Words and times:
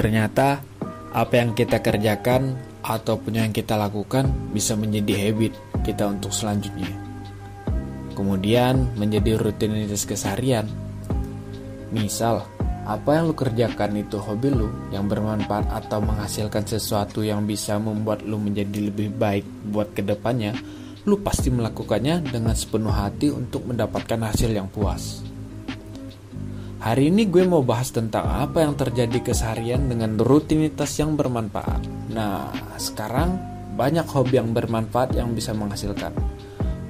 Ternyata 0.00 0.64
apa 1.12 1.34
yang 1.36 1.52
kita 1.52 1.84
kerjakan 1.84 2.56
ataupun 2.80 3.36
yang 3.36 3.52
kita 3.52 3.76
lakukan 3.76 4.32
bisa 4.48 4.72
menjadi 4.72 5.28
habit 5.28 5.52
kita 5.84 6.08
untuk 6.08 6.32
selanjutnya. 6.32 6.88
Kemudian 8.16 8.96
menjadi 8.96 9.36
rutinitas 9.36 10.08
keseharian. 10.08 10.64
Misal, 11.92 12.48
apa 12.88 13.12
yang 13.12 13.28
lu 13.28 13.36
kerjakan 13.36 14.00
itu 14.00 14.16
hobi 14.16 14.48
lu 14.48 14.72
yang 14.88 15.04
bermanfaat 15.04 15.68
atau 15.68 16.00
menghasilkan 16.00 16.64
sesuatu 16.64 17.20
yang 17.20 17.44
bisa 17.44 17.76
membuat 17.76 18.24
lu 18.24 18.40
menjadi 18.40 18.88
lebih 18.88 19.12
baik 19.12 19.44
buat 19.68 19.92
ke 19.92 20.00
depannya, 20.00 20.56
lu 21.04 21.20
pasti 21.20 21.52
melakukannya 21.52 22.24
dengan 22.24 22.56
sepenuh 22.56 22.88
hati 22.88 23.28
untuk 23.28 23.68
mendapatkan 23.68 24.32
hasil 24.32 24.48
yang 24.48 24.72
puas. 24.72 25.29
Hari 26.80 27.12
ini 27.12 27.28
gue 27.28 27.44
mau 27.44 27.60
bahas 27.60 27.92
tentang 27.92 28.24
apa 28.24 28.64
yang 28.64 28.72
terjadi 28.72 29.20
keseharian 29.20 29.84
dengan 29.92 30.16
rutinitas 30.16 30.96
yang 30.96 31.12
bermanfaat. 31.12 31.84
Nah, 32.08 32.48
sekarang 32.80 33.36
banyak 33.76 34.08
hobi 34.08 34.40
yang 34.40 34.56
bermanfaat 34.56 35.12
yang 35.12 35.36
bisa 35.36 35.52
menghasilkan. 35.52 36.16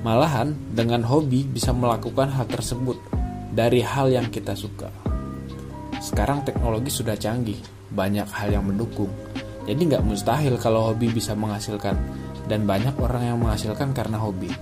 Malahan, 0.07 0.55
dengan 0.79 1.03
hobi 1.03 1.43
bisa 1.43 1.75
melakukan 1.75 2.31
hal 2.31 2.47
tersebut 2.47 3.03
dari 3.51 3.83
hal 3.83 4.15
yang 4.15 4.31
kita 4.31 4.55
suka. 4.55 4.95
Sekarang 5.99 6.47
teknologi 6.47 6.95
sudah 6.95 7.19
canggih, 7.19 7.59
banyak 7.91 8.31
hal 8.31 8.55
yang 8.55 8.71
mendukung. 8.71 9.11
Jadi 9.67 9.91
nggak 9.91 10.07
mustahil 10.07 10.55
kalau 10.63 10.95
hobi 10.95 11.11
bisa 11.11 11.35
menghasilkan. 11.35 11.99
Dan 12.47 12.63
banyak 12.63 12.95
orang 12.95 13.27
yang 13.27 13.43
menghasilkan 13.43 13.91
karena 13.91 14.23
hobi. 14.23 14.55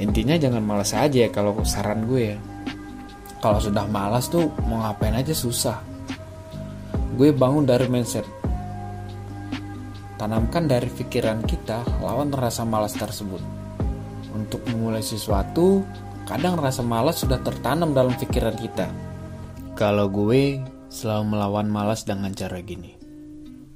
Intinya 0.00 0.40
jangan 0.40 0.64
malas 0.64 0.96
aja 0.96 1.28
ya 1.28 1.28
kalau 1.28 1.52
saran 1.68 2.08
gue 2.08 2.32
ya 2.32 2.36
kalau 3.44 3.60
sudah 3.60 3.84
malas 3.84 4.32
tuh 4.32 4.48
mau 4.64 4.80
ngapain 4.80 5.12
aja 5.12 5.36
susah. 5.36 5.76
Gue 7.20 7.28
bangun 7.36 7.68
dari 7.68 7.84
mindset 7.92 8.24
tanamkan 10.24 10.64
dari 10.64 10.88
pikiran 10.88 11.44
kita 11.44 11.84
lawan 12.00 12.32
rasa 12.32 12.64
malas 12.64 12.96
tersebut. 12.96 13.44
Untuk 14.32 14.64
memulai 14.72 15.04
sesuatu 15.04 15.84
kadang 16.24 16.56
rasa 16.56 16.80
malas 16.80 17.20
sudah 17.20 17.38
tertanam 17.44 17.92
dalam 17.92 18.16
pikiran 18.16 18.56
kita. 18.56 18.88
Kalau 19.76 20.08
gue 20.08 20.64
selalu 20.88 21.36
melawan 21.36 21.68
malas 21.68 22.08
dengan 22.08 22.32
cara 22.32 22.56
gini. 22.64 22.96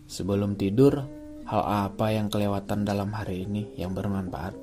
Sebelum 0.08 0.56
tidur 0.56 1.04
hal 1.44 1.62
apa 1.92 2.16
yang 2.16 2.32
kelewatan 2.32 2.88
dalam 2.88 3.12
hari 3.12 3.44
ini 3.44 3.76
yang 3.76 3.92
bermanfaat? 3.92 4.56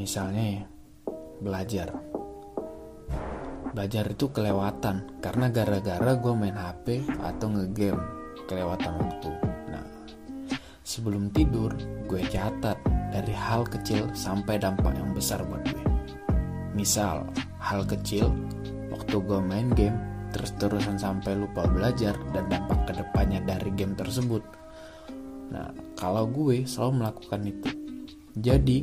Misalnya 0.00 0.44
ya 0.56 0.64
belajar 1.44 1.92
belajar 3.72 4.04
itu 4.12 4.28
kelewatan 4.28 5.08
karena 5.24 5.48
gara-gara 5.48 6.12
gue 6.12 6.32
main 6.36 6.54
HP 6.56 7.08
atau 7.24 7.48
ngegame 7.48 8.04
kelewatan 8.44 8.92
waktu. 9.00 9.30
Nah, 9.72 9.84
sebelum 10.84 11.32
tidur 11.32 11.72
gue 12.04 12.20
catat 12.28 12.76
dari 13.08 13.32
hal 13.32 13.64
kecil 13.64 14.12
sampai 14.12 14.60
dampak 14.60 14.92
yang 14.92 15.16
besar 15.16 15.40
buat 15.48 15.64
gue. 15.64 15.84
Misal, 16.76 17.24
hal 17.60 17.84
kecil 17.88 18.28
waktu 18.92 19.16
gue 19.16 19.40
main 19.40 19.72
game 19.72 19.96
terus-terusan 20.32 20.96
sampai 20.96 21.36
lupa 21.36 21.68
belajar 21.68 22.16
dan 22.32 22.48
dampak 22.48 22.88
ke 22.88 22.92
depannya 22.96 23.40
dari 23.44 23.68
game 23.76 23.92
tersebut. 23.92 24.40
Nah, 25.52 25.68
kalau 25.96 26.24
gue 26.24 26.64
selalu 26.64 27.04
melakukan 27.04 27.40
itu. 27.44 27.70
Jadi, 28.40 28.78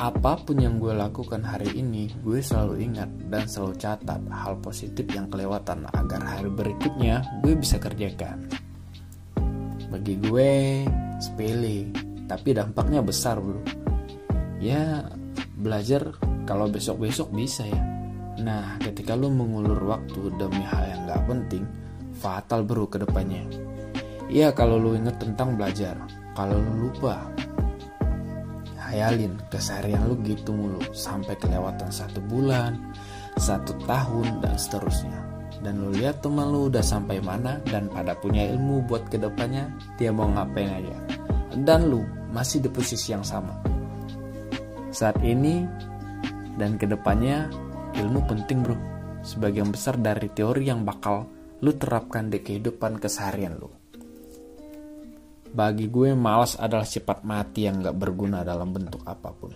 apa 0.00 0.40
pun 0.40 0.56
yang 0.56 0.80
gue 0.80 0.96
lakukan 0.96 1.44
hari 1.44 1.76
ini, 1.76 2.08
gue 2.24 2.40
selalu 2.40 2.88
ingat 2.88 3.12
dan 3.28 3.44
selalu 3.44 3.76
catat 3.76 4.20
hal 4.32 4.56
positif 4.64 5.04
yang 5.12 5.28
kelewatan 5.28 5.84
agar 5.92 6.24
hari 6.24 6.48
berikutnya 6.48 7.20
gue 7.44 7.52
bisa 7.52 7.76
kerjakan. 7.76 8.48
Bagi 9.92 10.16
gue, 10.24 10.88
sepele, 11.20 11.92
tapi 12.24 12.56
dampaknya 12.56 13.04
besar 13.04 13.44
bro. 13.44 13.60
Ya, 14.56 15.04
belajar 15.60 16.16
kalau 16.48 16.72
besok-besok 16.72 17.28
bisa 17.36 17.68
ya. 17.68 17.84
Nah, 18.40 18.80
ketika 18.80 19.12
lo 19.12 19.28
mengulur 19.28 19.84
waktu 19.84 20.32
demi 20.40 20.64
hal 20.64 20.96
yang 20.96 21.00
gak 21.12 21.28
penting, 21.28 21.68
fatal 22.16 22.64
bro 22.64 22.88
ke 22.88 23.04
depannya. 23.04 23.44
Iya 24.32 24.56
kalau 24.56 24.80
lo 24.80 24.96
inget 24.96 25.20
tentang 25.20 25.60
belajar, 25.60 26.00
kalau 26.32 26.56
lo 26.56 26.88
lupa, 26.88 27.28
Hayalin 28.90 29.38
keseharian 29.54 30.02
lu 30.10 30.18
gitu 30.26 30.50
mulu 30.50 30.82
sampai 30.90 31.38
kelewatan 31.38 31.94
satu 31.94 32.18
bulan, 32.26 32.74
satu 33.38 33.78
tahun 33.86 34.42
dan 34.42 34.58
seterusnya. 34.58 35.18
Dan 35.62 35.86
lu 35.86 35.94
lihat 35.94 36.26
teman 36.26 36.50
lu 36.50 36.66
udah 36.66 36.82
sampai 36.82 37.22
mana 37.22 37.62
dan 37.70 37.86
pada 37.86 38.18
punya 38.18 38.50
ilmu 38.50 38.82
buat 38.90 39.06
ke 39.06 39.22
depannya 39.22 39.70
dia 39.94 40.10
mau 40.10 40.26
ngapain 40.26 40.82
aja. 40.82 40.98
Dan 41.54 41.86
lu 41.86 42.02
masih 42.34 42.66
di 42.66 42.70
posisi 42.72 43.14
yang 43.14 43.22
sama. 43.22 43.54
Saat 44.90 45.22
ini 45.22 45.62
dan 46.58 46.74
ke 46.74 46.90
depannya 46.90 47.46
ilmu 47.94 48.26
penting 48.26 48.66
bro. 48.66 48.74
Sebagian 49.22 49.70
besar 49.70 50.00
dari 50.00 50.32
teori 50.34 50.66
yang 50.66 50.82
bakal 50.82 51.30
lu 51.62 51.70
terapkan 51.78 52.26
di 52.26 52.42
kehidupan 52.42 52.98
keseharian 52.98 53.54
lu. 53.54 53.79
Bagi 55.50 55.90
gue 55.90 56.14
malas 56.14 56.54
adalah 56.54 56.86
sifat 56.86 57.26
mati 57.26 57.66
yang 57.66 57.82
gak 57.82 57.98
berguna 57.98 58.46
dalam 58.46 58.70
bentuk 58.70 59.02
apa 59.02 59.34
pun. 59.34 59.50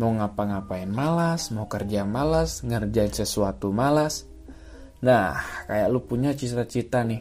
Mau 0.00 0.16
ngapa-ngapain 0.16 0.88
malas, 0.88 1.52
mau 1.52 1.68
kerja 1.68 2.08
malas, 2.08 2.64
ngerjain 2.64 3.12
sesuatu 3.12 3.68
malas. 3.68 4.24
Nah, 5.04 5.36
kayak 5.68 5.88
lu 5.92 6.00
punya 6.08 6.32
cita-cita 6.32 7.04
nih, 7.04 7.20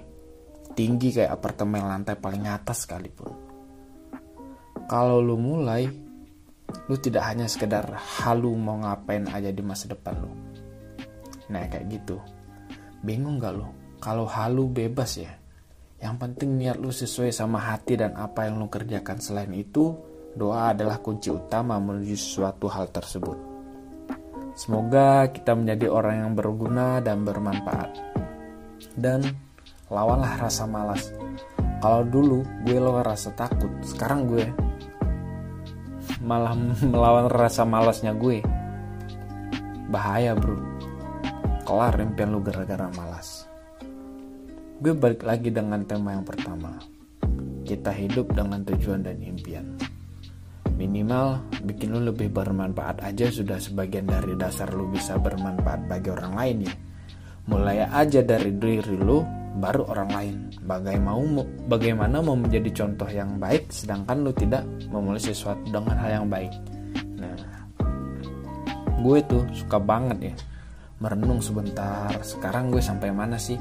tinggi 0.79 1.11
kayak 1.11 1.43
apartemen 1.43 1.83
lantai 1.83 2.15
paling 2.15 2.47
atas 2.47 2.87
sekalipun. 2.87 3.35
Kalau 4.87 5.19
lu 5.19 5.35
mulai, 5.35 5.83
lu 6.87 6.95
tidak 7.03 7.27
hanya 7.27 7.51
sekedar 7.51 7.83
halu 8.23 8.55
mau 8.55 8.79
ngapain 8.79 9.27
aja 9.27 9.51
di 9.51 9.59
masa 9.59 9.91
depan 9.91 10.23
lu. 10.23 10.31
Nah, 11.51 11.67
kayak 11.67 11.87
gitu. 11.91 12.15
Bingung 13.03 13.43
gak 13.43 13.59
lu? 13.59 13.67
Kalau 13.99 14.23
halu 14.23 14.71
bebas 14.71 15.19
ya, 15.19 15.38
yang 15.99 16.15
penting 16.15 16.55
niat 16.55 16.79
lu 16.79 16.95
sesuai 16.95 17.35
sama 17.35 17.59
hati 17.59 17.99
dan 17.99 18.15
apa 18.15 18.47
yang 18.47 18.55
lu 18.55 18.71
kerjakan. 18.71 19.19
Selain 19.19 19.51
itu, 19.51 19.91
doa 20.31 20.71
adalah 20.71 21.03
kunci 21.03 21.27
utama 21.27 21.75
menuju 21.75 22.15
suatu 22.15 22.71
hal 22.71 22.87
tersebut. 22.87 23.35
Semoga 24.55 25.27
kita 25.27 25.55
menjadi 25.55 25.91
orang 25.91 26.15
yang 26.23 26.31
berguna 26.35 27.03
dan 27.03 27.27
bermanfaat. 27.27 27.91
Dan 28.95 29.27
lawanlah 29.91 30.39
rasa 30.39 30.63
malas. 30.67 31.11
Kalau 31.79 32.03
dulu 32.07 32.43
gue 32.67 32.79
lo 32.79 32.95
rasa 32.99 33.31
takut, 33.35 33.71
sekarang 33.83 34.27
gue 34.27 34.45
malah 36.23 36.55
melawan 36.91 37.27
rasa 37.27 37.67
malasnya 37.67 38.15
gue. 38.15 38.39
Bahaya 39.91 40.31
bro. 40.31 40.59
Kelar 41.67 41.99
impian 42.01 42.31
lu 42.33 42.39
gara-gara 42.39 42.87
malas 42.95 43.08
gue 44.79 44.95
balik 44.95 45.27
lagi 45.27 45.51
dengan 45.51 45.83
tema 45.83 46.15
yang 46.15 46.23
pertama. 46.23 46.79
Kita 47.67 47.91
hidup 47.91 48.31
dengan 48.31 48.63
tujuan 48.63 49.03
dan 49.03 49.19
impian. 49.19 49.75
Minimal 50.79 51.43
bikin 51.67 51.91
lu 51.91 52.07
lebih 52.07 52.31
bermanfaat 52.31 53.03
aja 53.03 53.27
sudah 53.27 53.59
sebagian 53.59 54.07
dari 54.07 54.39
dasar 54.39 54.71
lu 54.71 54.87
bisa 54.87 55.19
bermanfaat 55.19 55.83
bagi 55.91 56.15
orang 56.15 56.31
lain 56.31 56.57
ya. 56.63 56.73
Mulai 57.51 57.91
aja 57.91 58.23
dari 58.23 58.55
diri 58.55 58.95
lu, 58.95 59.19
baru 59.59 59.83
orang 59.91 60.09
lain. 60.15 60.35
Bagaimana 60.63 61.43
bagaimana 61.67 62.23
mau 62.23 62.39
menjadi 62.39 62.71
contoh 62.71 63.11
yang 63.11 63.35
baik 63.35 63.67
sedangkan 63.67 64.23
lu 64.23 64.31
tidak 64.31 64.63
memulai 64.87 65.19
sesuatu 65.19 65.59
dengan 65.67 65.99
hal 65.99 66.23
yang 66.23 66.27
baik. 66.31 66.55
Nah, 67.19 67.35
gue 69.03 69.19
tuh 69.27 69.43
suka 69.51 69.75
banget 69.75 70.31
ya 70.31 70.35
merenung 71.03 71.43
sebentar. 71.43 72.07
Sekarang 72.23 72.71
gue 72.71 72.79
sampai 72.79 73.11
mana 73.11 73.35
sih? 73.35 73.59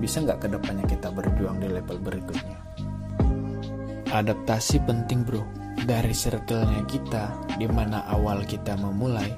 Bisa 0.00 0.24
nggak 0.24 0.40
ke 0.40 0.48
depannya 0.48 0.88
kita 0.88 1.12
berjuang 1.12 1.60
di 1.60 1.68
level 1.68 2.00
berikutnya? 2.00 2.58
Adaptasi 4.10 4.80
penting 4.88 5.22
bro. 5.22 5.44
Dari 5.80 6.12
circle-nya 6.12 6.82
kita 6.88 7.56
di 7.56 7.64
mana 7.68 8.04
awal 8.08 8.44
kita 8.44 8.76
memulai 8.76 9.32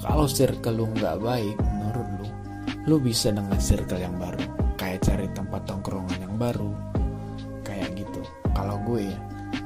kalau 0.00 0.24
circle 0.28 0.76
lu 0.80 0.84
nggak 0.96 1.16
baik 1.20 1.56
menurut 1.60 2.08
lu 2.20 2.28
lu 2.84 2.96
bisa 3.00 3.32
dengan 3.32 3.56
circle 3.56 4.00
yang 4.00 4.16
baru. 4.20 4.44
Kayak 4.76 5.00
cari 5.08 5.26
tempat 5.32 5.62
tongkrongan 5.64 6.18
yang 6.20 6.36
baru. 6.36 6.72
Kayak 7.64 8.00
gitu. 8.00 8.20
Kalau 8.52 8.76
gue 8.84 9.08
ya 9.08 9.18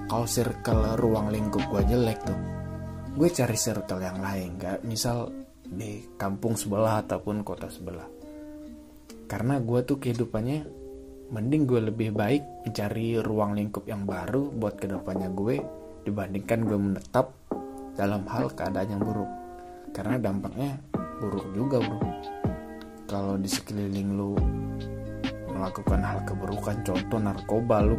kalau 0.06 0.26
circle 0.26 0.96
ruang 0.96 1.28
lingkup 1.34 1.62
gue 1.68 1.82
jelek 1.90 2.18
tuh 2.24 2.38
gue 3.18 3.28
cari 3.30 3.56
circle 3.58 4.00
yang 4.02 4.18
lain. 4.22 4.58
Gak 4.58 4.86
misal 4.86 5.30
di 5.68 6.06
kampung 6.16 6.56
sebelah 6.56 7.04
ataupun 7.04 7.44
kota 7.44 7.68
sebelah 7.68 8.17
karena 9.28 9.60
gue 9.60 9.84
tuh 9.84 10.00
kehidupannya 10.00 10.64
mending 11.28 11.68
gue 11.68 11.80
lebih 11.92 12.16
baik 12.16 12.64
mencari 12.64 13.20
ruang 13.20 13.52
lingkup 13.52 13.84
yang 13.84 14.08
baru 14.08 14.48
buat 14.48 14.80
ke 14.80 14.88
depannya 14.88 15.28
gue 15.28 15.60
dibandingkan 16.08 16.64
gue 16.64 16.78
menetap 16.80 17.36
dalam 17.92 18.24
hal 18.24 18.48
keadaan 18.56 18.96
yang 18.96 19.02
buruk. 19.04 19.28
Karena 19.92 20.16
dampaknya 20.16 20.80
buruk 21.20 21.44
juga 21.52 21.76
bro. 21.84 22.00
Kalau 23.04 23.36
di 23.36 23.50
sekeliling 23.52 24.16
lu 24.16 24.32
melakukan 25.52 26.00
hal 26.00 26.24
keburukan 26.24 26.80
contoh 26.80 27.20
narkoba 27.20 27.84
lu 27.84 27.98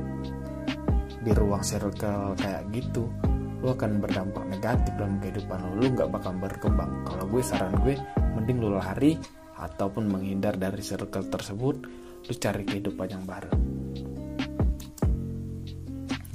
di 1.22 1.36
ruang 1.36 1.62
circle 1.62 2.34
kayak 2.40 2.64
gitu 2.72 3.12
lu 3.60 3.76
akan 3.76 4.00
berdampak 4.00 4.48
negatif 4.50 4.90
dalam 4.98 5.22
kehidupan 5.22 5.62
lu. 5.62 5.86
Lu 5.86 5.86
nggak 5.94 6.10
bakal 6.10 6.34
berkembang. 6.42 7.06
Kalau 7.06 7.30
gue 7.30 7.42
saran 7.46 7.78
gue 7.86 7.94
mending 8.34 8.58
lu 8.58 8.74
lari 8.74 9.20
ataupun 9.60 10.08
menghindar 10.08 10.56
dari 10.56 10.80
circle 10.80 11.28
tersebut 11.28 11.76
lu 12.20 12.34
cari 12.40 12.64
kehidupan 12.64 13.08
yang 13.12 13.24
baru. 13.28 13.54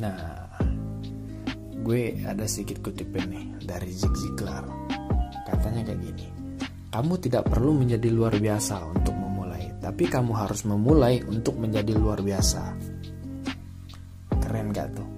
Nah 0.05 0.21
gue 1.85 2.25
ada 2.25 2.45
sedikit 2.49 2.81
kutipan 2.85 3.29
nih 3.29 3.47
dari 3.65 3.89
Zig 3.93 4.13
Ziglar. 4.13 4.65
Katanya 5.45 5.89
kayak 5.89 6.01
gini 6.01 6.27
kamu 6.95 7.19
tidak 7.19 7.51
perlu 7.51 7.75
menjadi 7.75 8.07
luar 8.13 8.39
biasa 8.39 8.87
untuk 8.87 9.19
memulai 9.19 9.75
tapi 9.83 10.05
kamu 10.07 10.33
harus 10.37 10.63
memulai 10.69 11.25
untuk 11.25 11.57
menjadi 11.57 11.93
luar 11.97 12.21
biasa. 12.21 12.63
Keren 14.45 14.71
gak 14.71 14.89
tuh? 14.95 15.09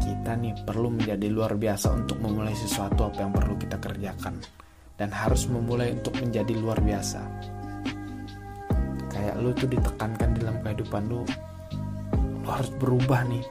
Kita 0.00 0.32
nih 0.38 0.64
perlu 0.64 0.94
menjadi 0.94 1.28
luar 1.28 1.58
biasa 1.58 1.92
untuk 1.92 2.22
memulai 2.22 2.56
sesuatu 2.56 3.10
apa 3.10 3.18
yang 3.20 3.32
perlu 3.34 3.54
kita 3.60 3.76
kerjakan 3.76 4.63
dan 4.94 5.10
harus 5.10 5.50
memulai 5.50 5.94
untuk 5.94 6.14
menjadi 6.22 6.54
luar 6.54 6.78
biasa. 6.78 7.22
Kayak 9.10 9.34
lu 9.42 9.50
tuh 9.54 9.70
ditekankan 9.70 10.30
dalam 10.38 10.58
kehidupan 10.62 11.06
lu 11.06 11.22
lu 12.44 12.48
harus 12.52 12.70
berubah 12.76 13.24
nih. 13.26 13.44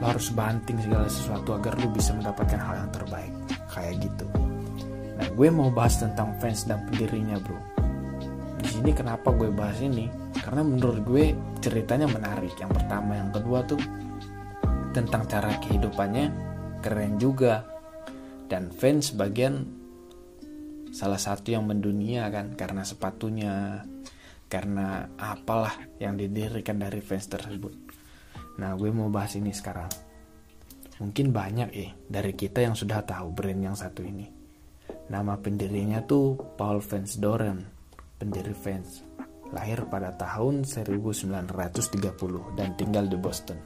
Lo 0.00 0.04
harus 0.12 0.28
banting 0.32 0.80
segala 0.80 1.08
sesuatu 1.08 1.56
agar 1.56 1.76
lo 1.80 1.88
bisa 1.92 2.12
mendapatkan 2.12 2.60
hal 2.60 2.86
yang 2.86 2.92
terbaik. 2.92 3.32
Kayak 3.72 3.94
gitu. 4.04 4.26
Nah 5.16 5.28
gue 5.32 5.48
mau 5.48 5.72
bahas 5.72 6.00
tentang 6.00 6.36
fans 6.38 6.68
dan 6.68 6.84
pendirinya 6.88 7.40
bro. 7.40 7.56
Di 8.60 8.68
sini 8.68 8.92
kenapa 8.92 9.32
gue 9.32 9.48
bahas 9.48 9.80
ini? 9.80 10.08
Karena 10.36 10.60
menurut 10.60 11.00
gue 11.08 11.32
ceritanya 11.64 12.08
menarik. 12.08 12.52
Yang 12.60 12.72
pertama 12.80 13.16
yang 13.16 13.30
kedua 13.32 13.64
tuh 13.64 13.80
tentang 14.92 15.24
cara 15.24 15.56
kehidupannya 15.60 16.26
keren 16.84 17.16
juga. 17.16 17.64
Dan 18.50 18.68
fans 18.74 19.14
bagian 19.14 19.79
salah 20.90 21.18
satu 21.18 21.54
yang 21.54 21.66
mendunia 21.66 22.26
kan 22.28 22.54
karena 22.58 22.82
sepatunya 22.82 23.82
karena 24.50 25.06
apalah 25.14 25.78
yang 26.02 26.18
didirikan 26.18 26.82
dari 26.82 26.98
fans 26.98 27.30
tersebut 27.30 27.90
Nah, 28.60 28.76
gue 28.76 28.92
mau 28.92 29.08
bahas 29.08 29.32
ini 29.40 29.56
sekarang. 29.56 29.88
Mungkin 31.00 31.32
banyak 31.32 31.68
ya 31.72 31.88
dari 32.04 32.36
kita 32.36 32.60
yang 32.60 32.76
sudah 32.76 33.00
tahu 33.00 33.32
brand 33.32 33.72
yang 33.72 33.72
satu 33.72 34.04
ini. 34.04 34.28
Nama 35.08 35.40
pendirinya 35.40 36.04
tuh 36.04 36.36
Paul 36.60 36.84
Vance 36.84 37.16
Doren, 37.16 37.64
pendiri 38.20 38.52
Vans. 38.52 39.00
Lahir 39.50 39.88
pada 39.88 40.14
tahun 40.14 40.62
1930 40.62 42.54
dan 42.54 42.76
tinggal 42.76 43.08
di 43.08 43.16
Boston. 43.16 43.58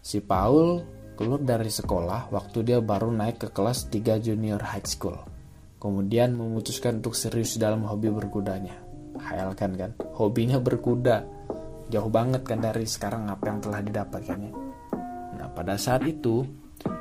Si 0.00 0.18
Paul 0.24 0.82
keluar 1.14 1.44
dari 1.44 1.70
sekolah 1.70 2.32
waktu 2.32 2.58
dia 2.64 2.80
baru 2.80 3.12
naik 3.12 3.46
ke 3.46 3.48
kelas 3.52 3.92
3 3.92 4.18
junior 4.24 4.58
high 4.58 4.88
school. 4.88 5.20
Kemudian 5.86 6.34
memutuskan 6.34 6.98
untuk 6.98 7.14
serius 7.14 7.54
dalam 7.62 7.86
hobi 7.86 8.10
berkudanya. 8.10 8.74
Hayalkan 9.22 9.78
kan, 9.78 9.94
hobinya 10.18 10.58
berkuda 10.58 11.22
jauh 11.86 12.10
banget 12.10 12.42
kan 12.42 12.58
dari 12.58 12.82
sekarang 12.82 13.30
apa 13.30 13.46
yang 13.46 13.58
telah 13.62 13.78
didapatkannya. 13.86 14.52
Nah, 15.38 15.48
pada 15.54 15.78
saat 15.78 16.02
itu 16.02 16.42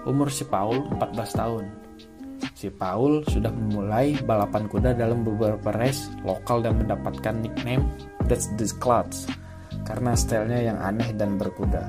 umur 0.05 0.29
si 0.29 0.45
Paul 0.45 0.85
14 1.01 1.33
tahun. 1.33 1.65
Si 2.53 2.69
Paul 2.69 3.25
sudah 3.25 3.49
memulai 3.49 4.21
balapan 4.21 4.69
kuda 4.69 4.93
dalam 4.93 5.25
beberapa 5.25 5.73
race 5.73 6.13
lokal 6.21 6.61
dan 6.61 6.77
mendapatkan 6.77 7.41
nickname 7.41 7.89
That's 8.29 8.53
the 8.53 8.69
Clouds 8.77 9.25
karena 9.89 10.13
stylenya 10.13 10.61
yang 10.73 10.77
aneh 10.77 11.09
dan 11.17 11.41
berkuda. 11.41 11.81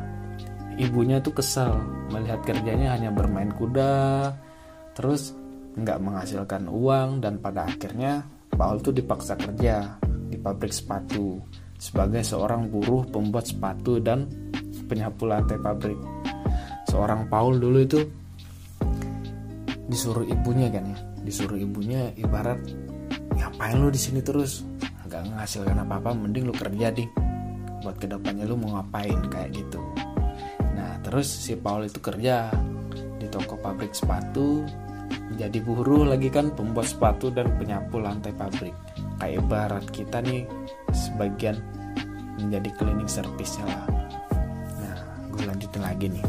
Ibunya 0.81 1.20
tuh 1.20 1.37
kesal 1.37 1.76
melihat 2.08 2.40
kerjanya 2.44 2.96
hanya 2.96 3.12
bermain 3.12 3.52
kuda, 3.52 4.32
terus 4.96 5.37
nggak 5.76 5.99
menghasilkan 6.00 6.73
uang 6.73 7.20
dan 7.20 7.37
pada 7.37 7.69
akhirnya 7.69 8.25
Paul 8.56 8.81
tuh 8.81 8.96
dipaksa 8.96 9.37
kerja 9.37 10.00
di 10.00 10.40
pabrik 10.40 10.73
sepatu 10.73 11.37
sebagai 11.76 12.25
seorang 12.25 12.73
buruh 12.73 13.05
pembuat 13.05 13.52
sepatu 13.52 14.00
dan 14.00 14.25
penyapu 14.88 15.28
lantai 15.28 15.61
pabrik. 15.61 16.00
Seorang 16.88 17.28
Paul 17.28 17.61
dulu 17.61 17.78
itu 17.84 18.00
disuruh 19.87 20.25
ibunya 20.25 20.73
kan 20.73 20.88
ya, 20.88 20.99
disuruh 21.20 21.61
ibunya 21.61 22.08
ibarat 22.17 22.58
ngapain 23.37 23.76
lu 23.76 23.93
di 23.93 24.00
sini 24.00 24.25
terus? 24.25 24.64
Nggak 25.05 25.29
menghasilkan 25.29 25.76
apa-apa 25.84 26.17
mending 26.17 26.49
lu 26.49 26.55
kerja 26.56 26.88
ding. 26.88 27.12
Buat 27.84 28.00
ke 28.00 28.08
depannya 28.08 28.49
lu 28.49 28.56
mau 28.56 28.81
ngapain? 28.81 29.20
Kayak 29.29 29.52
gitu. 29.52 29.79
Nah 30.72 30.96
terus 31.05 31.29
si 31.29 31.52
Paul 31.55 31.84
itu 31.84 32.00
kerja 32.00 32.49
di 33.20 33.29
toko 33.29 33.61
pabrik 33.61 33.93
sepatu 33.93 34.64
menjadi 35.37 35.61
buruh 35.69 36.09
lagi 36.09 36.33
kan 36.33 36.49
pembuat 36.56 36.88
sepatu 36.88 37.29
dan 37.29 37.61
penyapu 37.61 38.00
lantai 38.00 38.33
pabrik 38.33 38.73
kayak 39.21 39.44
barat 39.44 39.85
kita 39.93 40.25
nih 40.25 40.49
sebagian 40.97 41.61
menjadi 42.41 42.73
cleaning 42.81 43.05
service 43.05 43.61
lah 43.61 43.85
nah 44.81 44.97
gue 45.29 45.44
lanjutin 45.44 45.85
lagi 45.85 46.09
nih 46.09 46.25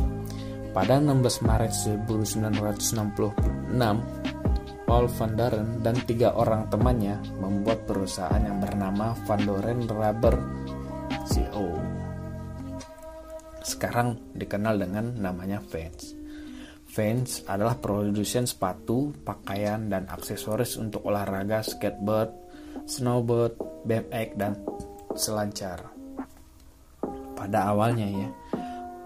pada 0.75 0.99
16 0.99 1.23
Maret 1.23 1.71
1966 2.03 3.79
Paul 4.83 5.07
Van 5.07 5.33
Doren 5.39 5.79
dan 5.79 5.95
tiga 6.03 6.35
orang 6.35 6.67
temannya 6.67 7.15
membuat 7.39 7.87
perusahaan 7.87 8.43
yang 8.43 8.59
bernama 8.59 9.15
Van 9.23 9.39
Doren 9.47 9.87
Rubber 9.87 10.35
Co. 11.31 11.79
Sekarang 13.63 14.19
dikenal 14.35 14.83
dengan 14.83 15.15
namanya 15.15 15.63
Vans. 15.63 16.16
Vans 16.97 17.45
adalah 17.45 17.77
produsen 17.77 18.49
sepatu, 18.49 19.13
pakaian, 19.21 19.85
dan 19.85 20.09
aksesoris 20.09 20.81
untuk 20.81 21.05
olahraga 21.05 21.61
skateboard, 21.61 22.33
snowboard, 22.89 23.53
BMX, 23.85 24.29
dan 24.33 24.57
selancar. 25.13 25.93
Pada 27.37 27.69
awalnya 27.69 28.09
ya, 28.09 28.29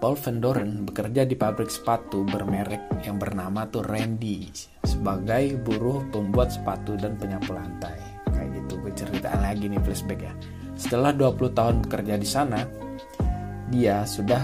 Paul 0.00 0.16
Van 0.16 0.40
Doren 0.40 0.88
bekerja 0.88 1.28
di 1.28 1.36
pabrik 1.36 1.68
sepatu 1.68 2.24
bermerek 2.24 3.04
yang 3.04 3.20
bernama 3.20 3.68
tuh 3.68 3.84
Randy 3.84 4.48
sebagai 4.88 5.60
buruh 5.60 6.08
pembuat 6.08 6.48
sepatu 6.48 6.96
dan 6.96 7.20
penyapu 7.20 7.52
lantai. 7.52 8.00
Kayak 8.32 8.56
gitu, 8.56 8.80
gue 8.88 9.20
lagi 9.20 9.68
nih 9.68 9.80
flashback 9.84 10.20
ya. 10.24 10.32
Setelah 10.80 11.12
20 11.12 11.52
tahun 11.52 11.76
bekerja 11.84 12.16
di 12.16 12.24
sana, 12.24 12.64
dia 13.68 14.00
sudah 14.08 14.40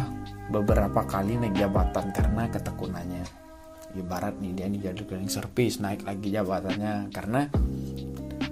beberapa 0.52 1.00
kali 1.08 1.40
naik 1.40 1.56
jabatan 1.56 2.12
karena 2.12 2.44
ketekunannya. 2.52 3.38
Ibarat 3.99 4.38
nih 4.38 4.52
dia 4.55 4.67
nih 4.71 4.81
jadi 4.93 5.02
cleaning 5.02 5.33
service 5.33 5.83
naik 5.83 6.07
lagi 6.07 6.31
jabatannya. 6.31 7.11
Karena 7.11 7.50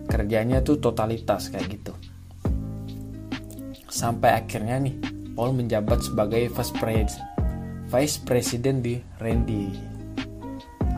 kerjanya 0.06 0.62
tuh 0.66 0.82
totalitas 0.82 1.48
kayak 1.48 1.66
gitu. 1.70 1.92
Sampai 3.86 4.36
akhirnya 4.36 4.82
nih 4.82 4.98
Paul 5.32 5.54
menjabat 5.54 6.04
sebagai 6.04 6.50
vice 6.50 6.74
president 6.76 7.36
vice 7.86 8.18
president 8.26 8.82
di 8.82 8.98
Randy. 9.22 9.70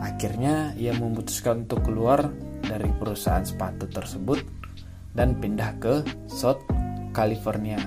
Akhirnya 0.01 0.73
ia 0.73 0.95
memutuskan 0.97 1.67
untuk 1.67 1.85
keluar 1.85 2.33
dari 2.65 2.89
perusahaan 2.97 3.45
sepatu 3.45 3.85
tersebut 3.85 4.41
dan 5.13 5.37
pindah 5.37 5.71
ke 5.77 6.01
South 6.25 6.65
California. 7.13 7.79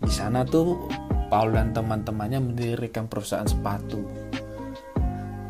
Di 0.00 0.12
sana 0.12 0.46
tuh 0.46 0.88
Paul 1.30 1.54
dan 1.54 1.70
teman-temannya 1.74 2.42
mendirikan 2.42 3.06
perusahaan 3.06 3.46
sepatu 3.46 4.02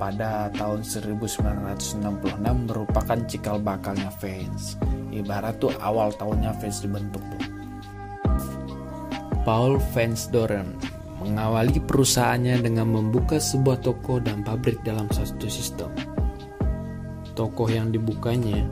pada 0.00 0.48
tahun 0.56 0.80
1966 0.80 2.40
merupakan 2.40 3.18
cikal 3.28 3.60
bakalnya 3.60 4.08
fans. 4.16 4.80
Ibarat 5.12 5.60
tuh 5.60 5.76
awal 5.84 6.08
tahunnya 6.16 6.56
fans 6.56 6.80
dibentuk 6.80 7.20
tuh. 7.20 7.44
Paul 9.44 9.76
Vance 9.92 10.32
Doren 10.32 10.72
mengawali 11.20 11.84
perusahaannya 11.84 12.64
dengan 12.64 12.88
membuka 12.88 13.36
sebuah 13.36 13.84
toko 13.84 14.24
dan 14.24 14.40
pabrik 14.40 14.80
dalam 14.80 15.04
satu 15.12 15.52
sistem. 15.52 15.92
Toko 17.36 17.68
yang 17.68 17.92
dibukanya 17.92 18.64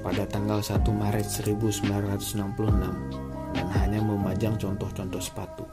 pada 0.00 0.24
tanggal 0.24 0.64
1 0.64 0.88
Maret 0.88 1.28
1966 1.28 1.84
dan 3.52 3.66
hanya 3.76 4.00
memajang 4.00 4.56
contoh-contoh 4.56 5.20
sepatu. 5.20 5.68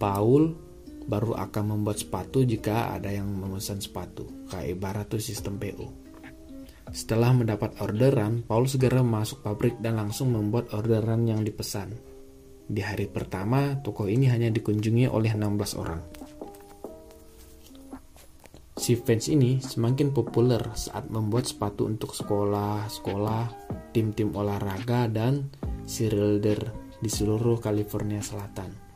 Paul 0.00 0.71
baru 1.06 1.34
akan 1.38 1.76
membuat 1.76 2.02
sepatu 2.02 2.42
jika 2.42 2.94
ada 2.94 3.10
yang 3.12 3.28
memesan 3.28 3.78
sepatu, 3.78 4.46
kayak 4.50 4.78
ibarat 4.78 5.06
tuh 5.10 5.22
sistem 5.22 5.58
PO. 5.58 5.86
Setelah 6.92 7.32
mendapat 7.32 7.78
orderan, 7.80 8.44
Paul 8.44 8.68
segera 8.68 9.00
masuk 9.00 9.40
pabrik 9.46 9.80
dan 9.80 9.96
langsung 9.96 10.34
membuat 10.34 10.74
orderan 10.76 11.24
yang 11.24 11.40
dipesan. 11.40 11.94
Di 12.68 12.84
hari 12.84 13.08
pertama, 13.08 13.80
toko 13.80 14.10
ini 14.10 14.28
hanya 14.28 14.52
dikunjungi 14.52 15.08
oleh 15.08 15.32
16 15.32 15.80
orang. 15.80 16.02
Si 18.82 18.98
fans 18.98 19.30
ini 19.30 19.62
semakin 19.62 20.10
populer 20.10 20.60
saat 20.74 21.06
membuat 21.06 21.46
sepatu 21.46 21.86
untuk 21.86 22.18
sekolah, 22.18 22.90
sekolah, 22.90 23.44
tim-tim 23.94 24.34
olahraga, 24.34 25.06
dan 25.06 25.48
cheerleader 25.86 26.66
di 26.98 27.06
seluruh 27.06 27.62
California 27.62 28.18
Selatan. 28.18 28.91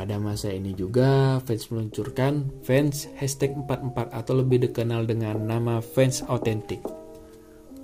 Pada 0.00 0.16
masa 0.16 0.48
ini 0.48 0.72
juga 0.72 1.36
fans 1.44 1.68
meluncurkan 1.68 2.64
fans 2.64 3.04
hashtag 3.20 3.52
44 3.52 4.16
atau 4.16 4.32
lebih 4.32 4.64
dikenal 4.64 5.04
dengan 5.04 5.44
nama 5.44 5.84
fans 5.84 6.24
Authentic. 6.24 6.80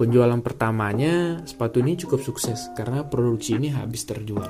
Penjualan 0.00 0.40
pertamanya 0.40 1.44
sepatu 1.44 1.84
ini 1.84 1.92
cukup 2.00 2.24
sukses 2.24 2.72
karena 2.72 3.04
produksi 3.04 3.60
ini 3.60 3.68
habis 3.68 4.08
terjual. 4.08 4.48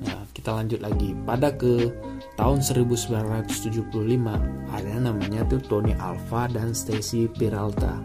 Nah, 0.00 0.24
kita 0.32 0.48
lanjut 0.48 0.80
lagi. 0.80 1.12
Pada 1.28 1.52
ke 1.52 1.92
tahun 2.40 2.64
1975 2.64 3.84
ada 4.72 4.92
namanya 4.96 5.44
tuh 5.44 5.60
Tony 5.60 5.92
Alva 6.00 6.48
dan 6.48 6.72
Stacy 6.72 7.28
Peralta 7.28 8.00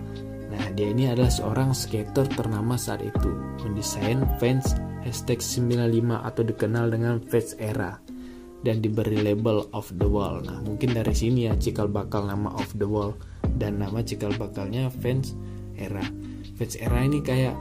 Nah, 0.54 0.70
dia 0.78 0.94
ini 0.94 1.10
adalah 1.10 1.34
seorang 1.34 1.74
skater 1.74 2.30
ternama 2.30 2.78
saat 2.78 3.02
itu, 3.02 3.32
mendesain 3.66 4.22
fans 4.38 4.78
hashtag 5.04 5.44
95 5.44 6.24
atau 6.24 6.44
dikenal 6.48 6.86
dengan 6.92 7.20
Fans 7.20 7.54
Era 7.60 8.00
dan 8.64 8.80
diberi 8.80 9.20
label 9.20 9.68
Off 9.76 9.92
The 9.92 10.08
Wall. 10.08 10.48
Nah, 10.48 10.64
mungkin 10.64 10.96
dari 10.96 11.12
sini 11.12 11.52
ya 11.52 11.54
cikal 11.60 11.92
bakal 11.92 12.26
nama 12.32 12.50
Off 12.56 12.72
The 12.80 12.88
Wall 12.88 13.14
dan 13.60 13.84
nama 13.84 14.00
cikal 14.00 14.32
bakalnya 14.40 14.88
Fans 14.90 15.36
Era. 15.76 16.04
Fans 16.56 16.80
Era 16.80 17.04
ini 17.04 17.20
kayak 17.20 17.56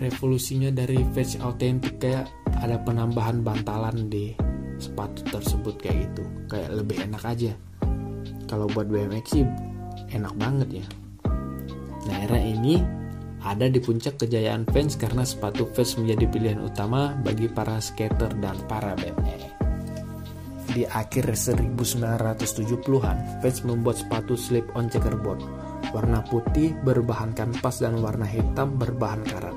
revolusinya 0.00 0.72
dari 0.72 0.96
fans 1.12 1.36
autentik 1.44 2.00
kayak 2.00 2.26
ada 2.64 2.80
penambahan 2.80 3.44
bantalan 3.44 4.08
di 4.08 4.32
sepatu 4.80 5.20
tersebut 5.28 5.76
kayak 5.76 6.08
gitu 6.08 6.24
kayak 6.48 6.72
lebih 6.72 7.04
enak 7.04 7.20
aja 7.20 7.52
kalau 8.48 8.64
buat 8.72 8.88
BMX 8.88 9.24
sih 9.28 9.44
enak 10.16 10.32
banget 10.40 10.80
ya 10.80 10.86
Nah 12.08 12.16
era 12.24 12.40
ini 12.40 12.80
ada 13.40 13.68
di 13.68 13.80
puncak 13.80 14.20
kejayaan 14.20 14.68
fans 14.68 15.00
karena 15.00 15.24
sepatu 15.24 15.68
fans 15.72 15.96
menjadi 15.96 16.24
pilihan 16.28 16.60
utama 16.60 17.16
bagi 17.20 17.48
para 17.48 17.80
skater 17.80 18.36
dan 18.40 18.56
para 18.68 18.92
BMX. 18.96 19.60
Di 20.70 20.86
akhir 20.86 21.34
1970-an, 21.34 23.42
fans 23.42 23.58
membuat 23.66 23.96
sepatu 23.98 24.38
slip-on 24.38 24.86
checkerboard 24.86 25.42
warna 25.90 26.22
putih 26.22 26.76
berbahan 26.84 27.34
kanvas 27.34 27.82
dan 27.82 27.98
warna 27.98 28.28
hitam 28.28 28.78
berbahan 28.78 29.24
karat. 29.26 29.56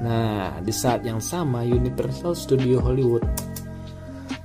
Nah, 0.00 0.60
di 0.60 0.72
saat 0.72 1.04
yang 1.04 1.20
sama 1.20 1.64
Universal 1.64 2.36
Studio 2.36 2.80
Hollywood 2.84 3.24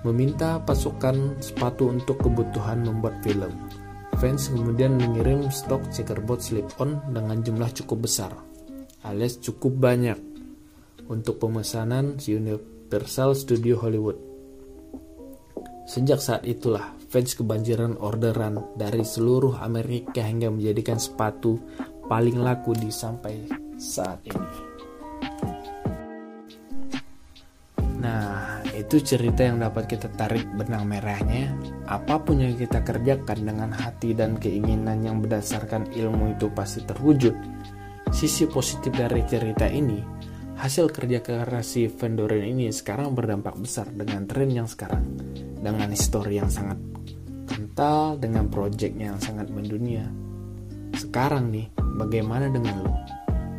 meminta 0.05 0.61
pasukan 0.61 1.41
sepatu 1.41 1.89
untuk 1.89 2.21
kebutuhan 2.21 2.85
membuat 2.85 3.19
film. 3.25 3.51
Fans 4.15 4.47
kemudian 4.47 4.95
mengirim 4.95 5.51
stok 5.51 5.91
checkerboard 5.91 6.39
slip-on 6.39 7.03
dengan 7.11 7.43
jumlah 7.43 7.67
cukup 7.83 8.07
besar, 8.07 8.31
alias 9.05 9.37
cukup 9.37 9.77
banyak, 9.77 10.17
untuk 11.05 11.37
pemesanan 11.37 12.17
Universal 12.17 13.37
Studio 13.37 13.77
Hollywood. 13.77 14.17
Sejak 15.85 16.17
saat 16.17 16.49
itulah, 16.49 16.97
fans 17.13 17.37
kebanjiran 17.37 18.01
orderan 18.01 18.73
dari 18.73 19.05
seluruh 19.05 19.61
Amerika 19.61 20.25
hingga 20.25 20.49
menjadikan 20.49 20.97
sepatu 20.97 21.61
paling 22.09 22.41
laku 22.41 22.73
di 22.73 22.89
sampai 22.89 23.45
saat 23.77 24.25
ini. 24.25 24.49
Nah, 28.01 28.61
itu 28.73 29.01
cerita 29.01 29.45
yang 29.45 29.61
dapat 29.61 29.89
kita 29.89 30.09
tarik 30.13 30.45
benang 30.57 30.85
merahnya. 30.89 31.53
Apa 31.85 32.21
pun 32.21 32.41
yang 32.41 32.57
kita 32.57 32.81
kerjakan 32.81 33.45
dengan 33.45 33.69
hati 33.73 34.13
dan 34.13 34.37
keinginan 34.37 35.05
yang 35.05 35.21
berdasarkan 35.21 35.89
ilmu 35.93 36.37
itu 36.37 36.49
pasti 36.53 36.81
terwujud. 36.85 37.33
Sisi 38.13 38.45
positif 38.45 38.93
dari 38.93 39.25
cerita 39.25 39.65
ini, 39.65 39.97
hasil 40.57 40.89
kerja 40.93 41.19
keras 41.21 41.77
si 41.77 41.89
Vendoren 41.89 42.45
ini 42.45 42.69
sekarang 42.69 43.13
berdampak 43.13 43.57
besar 43.57 43.89
dengan 43.89 44.25
tren 44.29 44.49
yang 44.53 44.69
sekarang. 44.69 45.05
Dengan 45.61 45.89
histori 45.89 46.37
yang 46.37 46.49
sangat 46.49 46.77
kental, 47.49 48.21
dengan 48.21 48.49
proyeknya 48.51 49.15
yang 49.15 49.21
sangat 49.21 49.49
mendunia. 49.49 50.05
Sekarang 50.95 51.49
nih, 51.49 51.69
bagaimana 51.75 52.47
dengan 52.47 52.85
lo? 52.85 52.95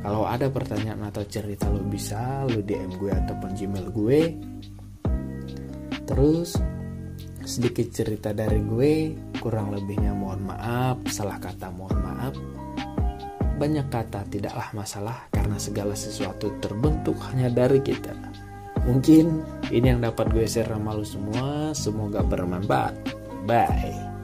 Kalau 0.07 0.23
ada 0.23 0.47
pertanyaan 0.47 1.03
atau 1.11 1.27
cerita 1.27 1.67
lo 1.67 1.83
bisa 1.83 2.47
lo 2.47 2.63
DM 2.63 2.95
gue 2.95 3.11
ataupun 3.11 3.51
Gmail 3.59 3.87
gue. 3.91 4.21
Terus 6.07 6.55
sedikit 7.43 7.91
cerita 7.91 8.31
dari 8.31 8.63
gue, 8.63 9.19
kurang 9.43 9.75
lebihnya 9.75 10.15
mohon 10.15 10.47
maaf, 10.47 11.03
salah 11.11 11.43
kata 11.43 11.75
mohon 11.75 11.99
maaf. 11.99 12.35
Banyak 13.57 13.89
kata 13.89 14.29
tidaklah 14.29 14.69
masalah 14.77 15.17
karena 15.33 15.57
segala 15.57 15.97
sesuatu 15.97 16.53
terbentuk 16.61 17.17
hanya 17.33 17.49
dari 17.49 17.81
kita. 17.81 18.13
Mungkin 18.85 19.43
ini 19.73 19.97
yang 19.97 20.05
dapat 20.05 20.31
gue 20.31 20.47
share 20.47 20.71
sama 20.71 20.95
lo 20.95 21.03
semua, 21.03 21.73
semoga 21.73 22.21
bermanfaat. 22.23 22.95
Bye. 23.49 24.16